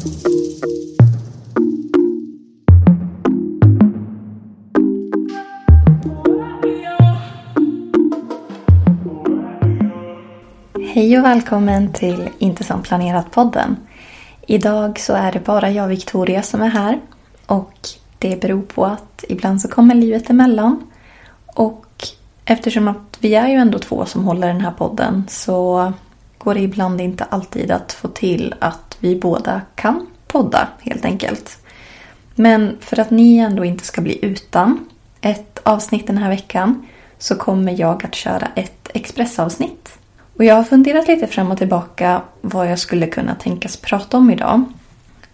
[0.00, 0.08] Hej
[11.18, 13.76] och välkommen till Inte som planerat-podden.
[14.46, 17.00] Idag så är det bara jag, Victoria, som är här.
[17.46, 17.74] Och
[18.18, 20.90] det beror på att ibland så kommer livet emellan.
[21.46, 21.86] Och
[22.44, 25.92] eftersom att vi är ju ändå två som håller den här podden så
[26.38, 31.58] går det ibland inte alltid att få till att vi båda kan podda helt enkelt.
[32.34, 34.88] Men för att ni ändå inte ska bli utan
[35.20, 36.86] ett avsnitt den här veckan
[37.18, 39.98] så kommer jag att köra ett expressavsnitt.
[40.36, 44.30] Och jag har funderat lite fram och tillbaka vad jag skulle kunna tänkas prata om
[44.30, 44.64] idag.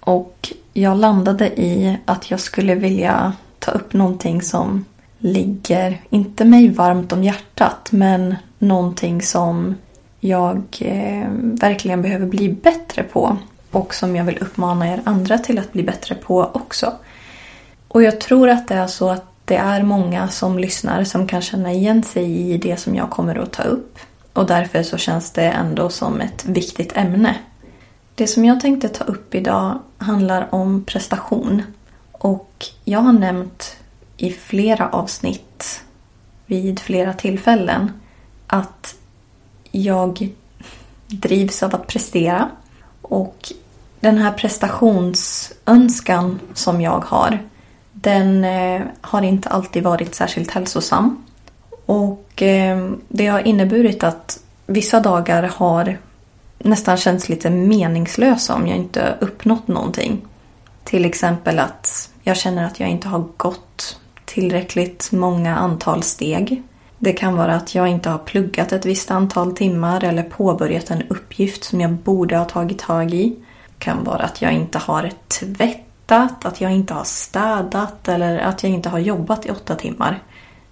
[0.01, 4.85] Och jag landade i att jag skulle vilja ta upp någonting som
[5.19, 9.75] ligger, inte mig varmt om hjärtat, men någonting som
[10.21, 13.37] jag eh, verkligen behöver bli bättre på.
[13.77, 16.93] Och som jag vill uppmana er andra till att bli bättre på också.
[17.89, 21.43] Och jag tror att det är så att det är många som lyssnar som kan
[21.43, 23.99] känna igen sig i det som jag kommer att ta upp.
[24.33, 27.37] Och därför så känns det ändå som ett viktigt ämne.
[28.15, 31.63] Det som jag tänkte ta upp idag handlar om prestation.
[32.13, 33.77] Och jag har nämnt
[34.17, 35.85] i flera avsnitt
[36.47, 37.93] vid flera tillfällen
[38.47, 38.95] att
[39.71, 40.29] jag
[41.07, 42.51] drivs av att prestera.
[43.03, 43.53] Och
[44.07, 47.39] den här prestationsönskan som jag har
[48.07, 51.25] den eh, har inte alltid varit särskilt hälsosam.
[51.87, 55.99] Och eh, det har inneburit att vissa dagar har
[56.59, 60.27] nästan känts lite meningslösa om jag inte uppnått någonting.
[60.85, 66.63] Till exempel att jag känner att jag inte har gått tillräckligt många antal steg.
[66.99, 71.03] Det kan vara att jag inte har pluggat ett visst antal timmar eller påbörjat en
[71.09, 73.37] uppgift som jag borde ha tagit tag i.
[73.79, 78.73] Kan vara att jag inte har tvättat, att jag inte har städat eller att jag
[78.73, 80.23] inte har jobbat i åtta timmar.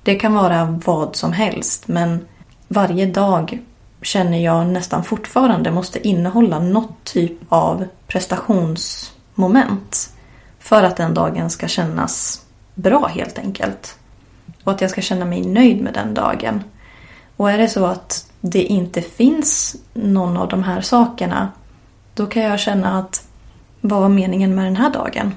[0.03, 2.27] Det kan vara vad som helst men
[2.69, 3.59] varje dag
[4.03, 10.11] känner jag nästan fortfarande måste innehålla något typ av prestationsmoment.
[10.59, 12.45] För att den dagen ska kännas
[12.75, 13.99] bra helt enkelt.
[14.65, 16.63] Och att jag ska känna mig nöjd med den dagen.
[17.37, 21.53] Och är det så att det inte finns någon av de här sakerna
[22.15, 23.29] då kan jag känna att
[23.81, 25.35] vad var meningen med den här dagen?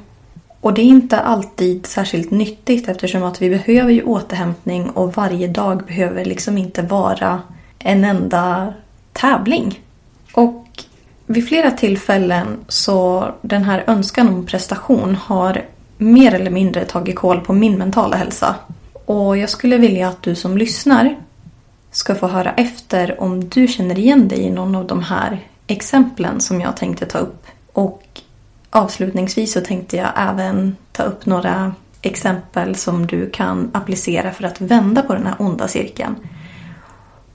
[0.62, 5.48] Och det är inte alltid särskilt nyttigt eftersom att vi behöver ju återhämtning och varje
[5.48, 7.42] dag behöver liksom inte vara
[7.80, 8.74] en enda
[9.14, 9.82] tävling.
[10.34, 10.66] Och
[11.26, 15.66] vid flera tillfällen så den här önskan om prestation har
[15.98, 18.56] mer eller mindre tagit koll på min mentala hälsa.
[19.06, 21.16] Och jag skulle vilja att du som lyssnar
[21.92, 26.42] ska få höra efter om du känner igen dig i någon av de här exemplen
[26.42, 27.46] som jag tänkte ta upp.
[27.74, 28.04] Och
[28.70, 34.62] avslutningsvis så tänkte jag även ta upp några exempel som du kan applicera för att
[34.62, 36.16] vända på den här onda cirkeln.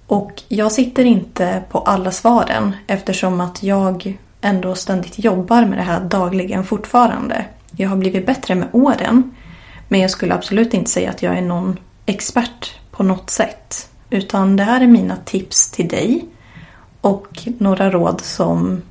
[0.07, 5.83] Och jag sitter inte på alla svaren eftersom att jag ändå ständigt jobbar med det
[5.83, 7.45] här dagligen fortfarande.
[7.77, 9.35] Jag har blivit bättre med åren.
[9.89, 13.91] Men jag skulle absolut inte säga att jag är någon expert på något sätt.
[14.11, 16.25] Utan det här är mina tips till dig.
[17.03, 18.83] Och några råd som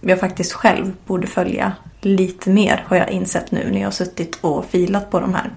[0.00, 4.38] jag faktiskt själv borde följa lite mer har jag insett nu när jag har suttit
[4.40, 5.50] och filat på de här.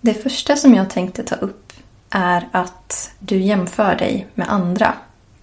[0.00, 1.72] Det första som jag tänkte ta upp
[2.10, 4.94] är att du jämför dig med andra.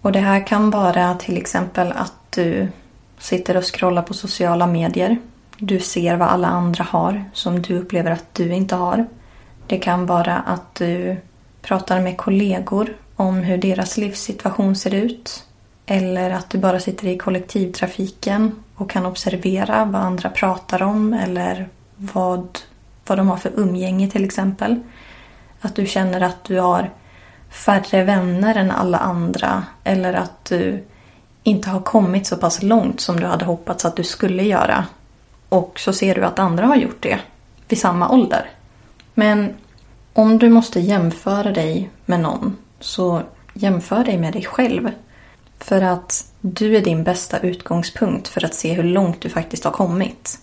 [0.02, 2.68] Och det här kan vara till exempel att du
[3.20, 5.18] sitter och scrollar på sociala medier.
[5.58, 9.06] Du ser vad alla andra har som du upplever att du inte har.
[9.68, 11.18] Det kan vara att du
[11.62, 15.46] pratar med kollegor om hur deras livssituation ser ut.
[15.86, 21.70] Eller att du bara sitter i kollektivtrafiken och kan observera vad andra pratar om eller
[21.96, 22.60] vad,
[23.08, 24.80] vad de har för umgänge till exempel.
[25.62, 26.90] Att du känner att du har
[27.50, 30.84] färre vänner än alla andra eller att du
[31.44, 34.86] inte har kommit så pass långt som du hade hoppats att du skulle göra.
[35.50, 37.20] Och så ser du att andra har gjort det
[37.68, 38.50] vid samma ålder.
[39.14, 39.54] Men
[40.14, 43.22] om du måste jämföra dig med någon så
[43.54, 44.92] jämför dig med dig själv.
[45.60, 49.72] För att du är din bästa utgångspunkt för att se hur långt du faktiskt har
[49.72, 50.40] kommit.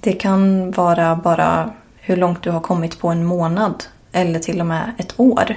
[0.00, 4.66] Det kan vara bara hur långt du har kommit på en månad eller till och
[4.66, 5.56] med ett år.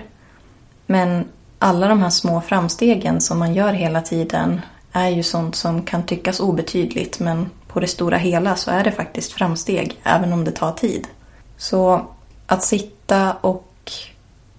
[0.85, 1.25] Men
[1.59, 6.03] alla de här små framstegen som man gör hela tiden är ju sånt som kan
[6.03, 10.51] tyckas obetydligt men på det stora hela så är det faktiskt framsteg även om det
[10.51, 11.07] tar tid.
[11.57, 12.05] Så
[12.47, 13.91] att sitta och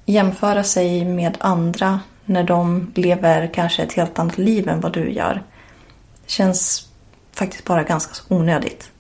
[0.07, 5.11] jämföra sig med andra när de lever kanske ett helt annat liv än vad du
[5.11, 5.43] gör
[6.27, 6.89] känns
[7.33, 8.91] faktiskt bara ganska onödigt.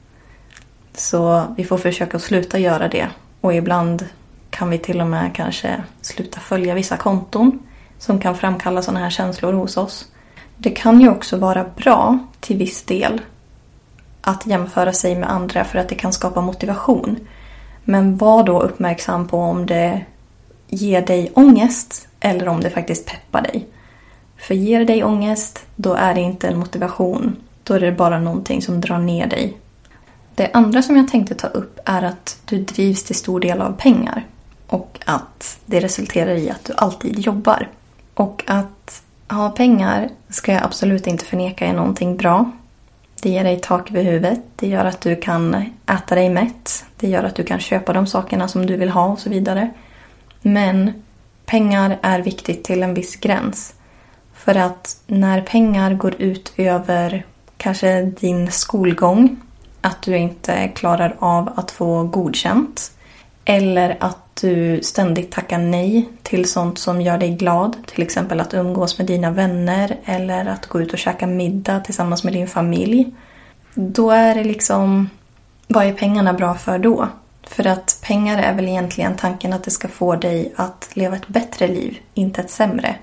[0.95, 3.09] Så vi får försöka sluta göra det
[3.41, 4.07] och ibland
[4.51, 7.59] kan vi till och med kanske sluta följa vissa konton
[7.99, 10.09] som kan framkalla sådana här känslor hos oss.
[10.57, 13.21] Det kan ju också vara bra till viss del
[14.21, 17.17] att jämföra sig med andra för att det kan skapa motivation.
[17.85, 20.05] Men var då uppmärksam på om det
[20.69, 23.67] ger dig ångest eller om det faktiskt peppar dig.
[24.37, 27.37] För ger det dig ångest, då är det inte en motivation.
[27.63, 29.57] Då är det bara någonting som drar ner dig.
[30.35, 33.73] Det andra som jag tänkte ta upp är att du drivs till stor del av
[33.73, 34.27] pengar.
[34.67, 37.69] Och att det resulterar i att du alltid jobbar.
[38.15, 42.51] Och att ha pengar ska jag absolut inte förneka är någonting bra.
[43.23, 44.41] Det ger dig tak över huvudet.
[44.57, 46.85] Det gör att du kan äta dig mätt.
[46.97, 49.71] Det gör att du kan köpa de sakerna som du vill ha och så vidare.
[50.43, 50.93] Men
[51.47, 53.75] pengar är viktigt till en viss gräns.
[54.35, 59.41] För att när pengar går ut över kanske din skolgång,
[59.81, 62.93] att du inte klarar av att få godkänt
[63.45, 67.77] eller att du ständigt tackar nej till sånt som gör dig glad.
[67.87, 72.25] Till exempel att umgås med dina vänner eller att gå ut och käka middag tillsammans
[72.25, 73.15] med din familj.
[73.75, 75.11] Då är det liksom,
[75.67, 77.09] vad är pengarna bra för då?
[77.43, 81.29] För att pengar är väl egentligen tanken att det ska få dig att leva ett
[81.29, 82.97] bättre liv, inte ett sämre.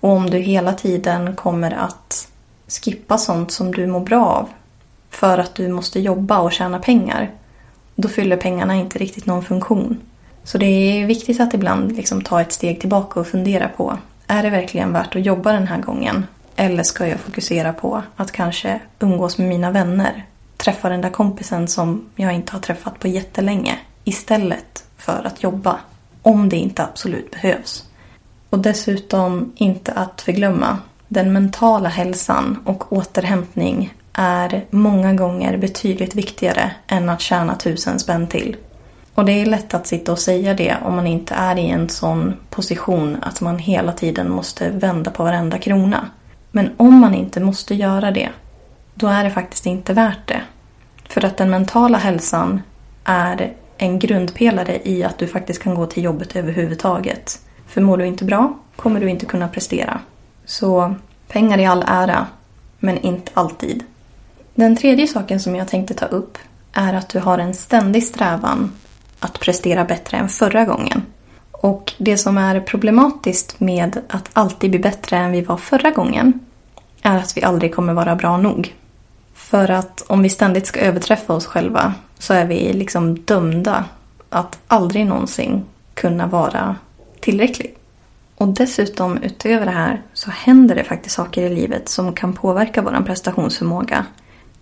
[0.00, 2.28] Och om du hela tiden kommer att
[2.68, 4.48] skippa sånt som du mår bra av
[5.10, 7.30] för att du måste jobba och tjäna pengar,
[7.94, 10.00] då fyller pengarna inte riktigt någon funktion.
[10.44, 13.98] Så det är viktigt att ibland liksom ta ett steg tillbaka och fundera på
[14.30, 16.26] är det verkligen värt att jobba den här gången?
[16.56, 20.26] Eller ska jag fokusera på att kanske umgås med mina vänner?
[20.64, 25.78] Träffa den där kompisen som jag inte har träffat på jättelänge istället för att jobba.
[26.22, 27.84] Om det inte absolut behövs.
[28.50, 30.78] Och dessutom inte att förglömma.
[31.08, 38.26] Den mentala hälsan och återhämtning är många gånger betydligt viktigare än att tjäna tusen spänn
[38.26, 38.56] till.
[39.14, 41.88] Och det är lätt att sitta och säga det om man inte är i en
[41.88, 46.10] sån position att man hela tiden måste vända på varenda krona.
[46.50, 48.28] Men om man inte måste göra det,
[49.00, 50.40] då är det faktiskt inte värt det.
[51.08, 52.62] För att den mentala hälsan
[53.04, 57.40] är en grundpelare i att du faktiskt kan gå till jobbet överhuvudtaget.
[57.66, 60.00] För mår du inte bra kommer du inte kunna prestera.
[60.44, 60.94] Så
[61.28, 62.26] pengar i all ära,
[62.78, 63.84] men inte alltid.
[64.54, 66.38] Den tredje saken som jag tänkte ta upp
[66.72, 68.72] är att du har en ständig strävan
[69.20, 71.02] att prestera bättre än förra gången.
[71.50, 76.40] Och det som är problematiskt med att alltid bli bättre än vi var förra gången
[77.02, 78.74] är att vi aldrig kommer vara bra nog.
[79.50, 83.84] För att om vi ständigt ska överträffa oss själva så är vi liksom dömda
[84.28, 85.64] att aldrig någonsin
[85.94, 86.76] kunna vara
[87.20, 87.74] tillräcklig.
[88.36, 92.82] Och dessutom utöver det här så händer det faktiskt saker i livet som kan påverka
[92.82, 94.06] vår prestationsförmåga.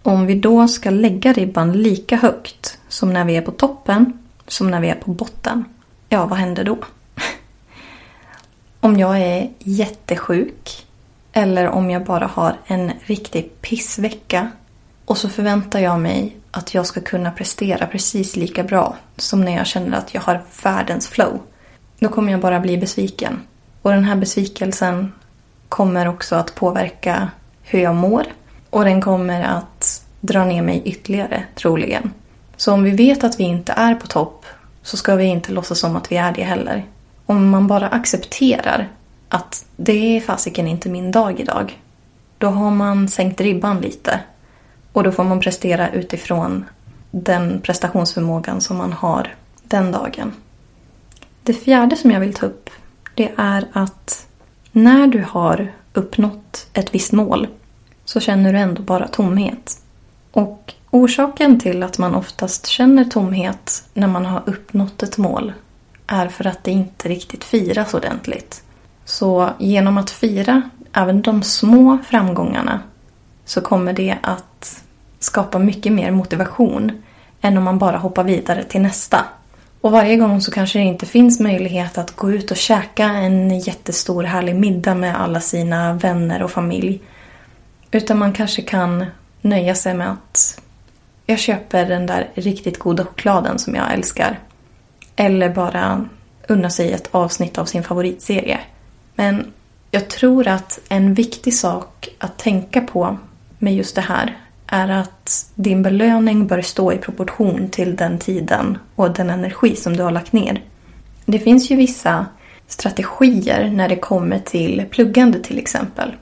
[0.02, 4.71] Om vi då ska lägga ribban lika högt som när vi är på toppen som
[4.71, 5.64] när vi är på botten.
[6.09, 6.78] Ja, vad händer då?
[8.80, 10.87] om jag är jättesjuk
[11.33, 14.50] eller om jag bara har en riktig pissvecka
[15.09, 19.57] och så förväntar jag mig att jag ska kunna prestera precis lika bra som när
[19.57, 21.41] jag känner att jag har världens flow.
[21.99, 23.41] Då kommer jag bara bli besviken.
[23.83, 25.12] Och den här besvikelsen
[25.69, 27.31] kommer också att påverka
[27.62, 28.25] hur jag mår.
[28.71, 32.11] Och den kommer att dra ner mig ytterligare, troligen.
[32.57, 34.47] Så om vi vet att vi inte är på topp
[34.83, 36.85] så ska vi inte låtsas som att vi är det heller.
[37.27, 38.88] Om man bara accepterar
[39.29, 41.79] att det är fasiken inte min dag idag.
[42.38, 44.21] Då har man sänkt ribban lite.
[44.99, 46.64] Och då får man prestera utifrån
[47.11, 50.33] den prestationsförmågan som man har den dagen.
[51.43, 52.71] Det fjärde som jag vill ta upp
[53.14, 54.26] det är att
[54.73, 57.47] när du har uppnått ett visst mål
[58.05, 59.83] så känner du ändå bara tomhet.
[60.33, 65.52] Och orsaken till att man oftast känner tomhet när man har uppnått ett mål
[66.07, 68.62] är för att det inte riktigt firas ordentligt.
[69.05, 72.81] Så genom att fira även de små framgångarna
[73.45, 74.85] så kommer det att
[75.18, 77.02] skapar mycket mer motivation
[77.40, 79.25] än om man bara hoppar vidare till nästa.
[79.80, 83.58] Och varje gång så kanske det inte finns möjlighet att gå ut och käka en
[83.58, 87.00] jättestor härlig middag med alla sina vänner och familj.
[87.90, 89.04] Utan man kanske kan
[89.40, 90.60] nöja sig med att
[91.26, 94.38] jag köper den där riktigt goda chokladen som jag älskar.
[95.16, 96.04] Eller bara
[96.48, 98.60] unna sig ett avsnitt av sin favoritserie.
[99.14, 99.52] Men
[99.90, 103.18] jag tror att en viktig sak att tänka på
[103.58, 104.37] med just det här
[104.68, 109.96] är att din belöning bör stå i proportion till den tiden och den energi som
[109.96, 110.62] du har lagt ner.
[111.25, 112.26] Det finns ju vissa
[112.66, 116.16] strategier när det kommer till pluggande till exempel.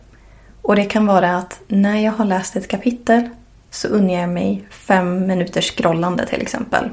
[0.62, 3.28] Och det kan vara att när jag har läst ett kapitel
[3.70, 6.90] så unnar jag mig fem minuters scrollande till exempel.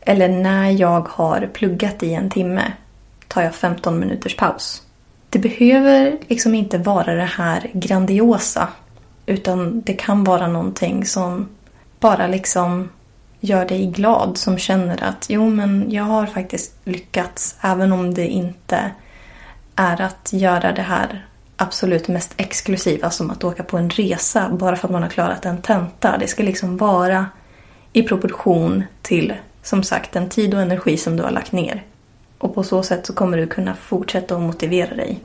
[0.00, 2.72] Eller när jag har pluggat i en timme
[3.28, 4.82] tar jag 15 minuters paus.
[5.28, 8.68] Det behöver liksom inte vara det här grandiosa
[9.26, 11.48] utan det kan vara någonting som
[12.00, 12.88] bara liksom
[13.40, 14.38] gör dig glad.
[14.38, 17.56] Som känner att jo men jag har faktiskt lyckats.
[17.60, 18.90] Även om det inte
[19.76, 21.26] är att göra det här
[21.56, 25.46] absolut mest exklusiva som att åka på en resa bara för att man har klarat
[25.46, 26.18] en tenta.
[26.18, 27.26] Det ska liksom vara
[27.92, 31.84] i proportion till som sagt den tid och energi som du har lagt ner.
[32.38, 35.18] Och på så sätt så kommer du kunna fortsätta att motivera dig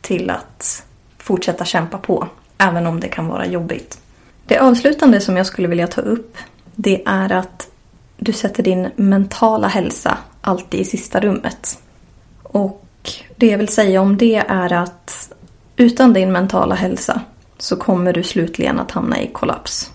[0.00, 0.86] till att
[1.18, 3.98] fortsätta kämpa på Även om det kan vara jobbigt.
[4.46, 6.36] Det avslutande som jag skulle vilja ta upp
[6.74, 7.68] det är att
[8.16, 11.78] du sätter din mentala hälsa alltid i sista rummet.
[12.42, 12.84] Och
[13.36, 15.32] det jag vill säga om det är att
[15.76, 17.20] utan din mentala hälsa
[17.58, 19.92] så kommer du slutligen att hamna i kollaps.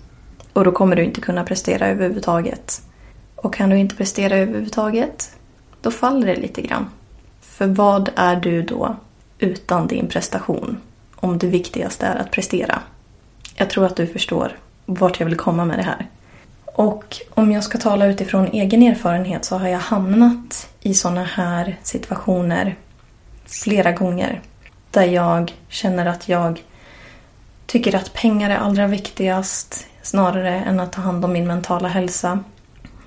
[0.53, 2.81] Och då kommer du inte kunna prestera överhuvudtaget.
[3.35, 5.35] Och kan du inte prestera överhuvudtaget,
[5.81, 6.89] då faller det lite grann.
[7.41, 8.95] För vad är du då
[9.39, 10.77] utan din prestation?
[11.19, 12.81] Om det viktigaste är att prestera.
[13.55, 16.07] Jag tror att du förstår vart jag vill komma med det här.
[16.65, 21.77] Och om jag ska tala utifrån egen erfarenhet så har jag hamnat i såna här
[21.83, 22.75] situationer
[23.45, 24.41] flera gånger.
[24.91, 26.63] Där jag känner att jag
[27.65, 32.39] tycker att pengar är allra viktigast snarare än att ta hand om min mentala hälsa.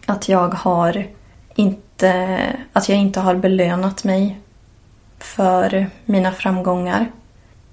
[0.06, 1.06] Att jag har
[1.54, 2.38] inte,
[2.72, 4.40] att jag inte har belönat mig
[5.18, 7.06] för mina framgångar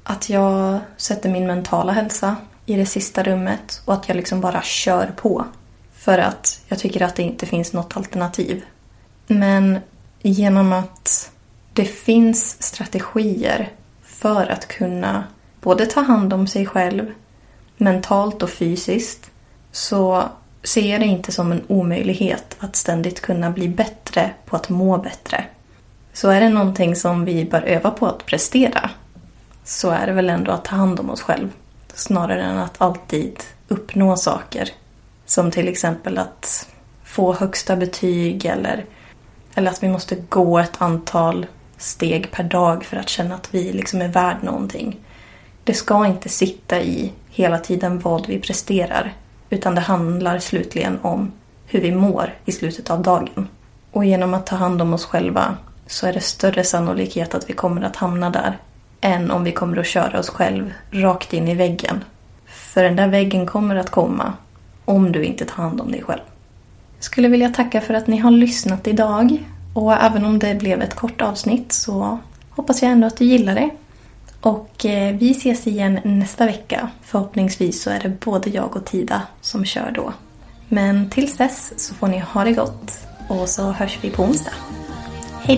[0.10, 2.36] att jag sätter min mentala hälsa
[2.66, 5.46] i det sista rummet och att jag liksom bara kör på.
[5.94, 8.64] För att jag tycker att det inte finns något alternativ.
[9.28, 9.80] Men
[10.22, 11.32] genom att
[11.74, 13.72] det finns strategier
[14.04, 15.24] för att kunna
[15.62, 17.14] både ta hand om sig själv
[17.78, 19.32] mentalt och fysiskt
[19.72, 20.24] så
[20.64, 24.98] ser jag det inte som en omöjlighet att ständigt kunna bli bättre på att må
[24.98, 25.46] bättre.
[26.14, 28.90] Så är det någonting som vi bör öva på att prestera
[29.70, 31.50] så är det väl ändå att ta hand om oss själv.
[31.94, 34.70] Snarare än att alltid uppnå saker.
[35.26, 36.70] Som till exempel att
[37.04, 38.86] få högsta betyg eller,
[39.56, 41.46] eller att vi måste gå ett antal
[41.78, 45.00] steg per dag för att känna att vi liksom är värd någonting.
[45.64, 49.14] Det ska inte sitta i hela tiden vad vi presterar.
[49.50, 51.32] Utan det handlar slutligen om
[51.66, 53.48] hur vi mår i slutet av dagen.
[53.92, 55.58] Och genom att ta hand om oss själva
[55.88, 58.58] så är det större sannolikhet att vi kommer att hamna där
[59.02, 62.04] än om vi kommer att köra oss själv rakt in i väggen.
[62.46, 64.34] För den där väggen kommer att komma
[64.86, 66.22] om du inte tar hand om dig själv.
[66.96, 69.44] Jag skulle vilja tacka för att ni har lyssnat idag.
[69.74, 73.56] Och även om det blev ett kort avsnitt så hoppas jag ändå att du gillar
[73.56, 73.70] det.
[74.42, 76.90] Och eh, vi ses igen nästa vecka.
[77.02, 80.14] Förhoppningsvis så är det både jag och Tida som kör då.
[80.68, 84.54] Men tills dess så får ni ha det gott och så hörs vi på onsdag.
[85.44, 85.58] Hej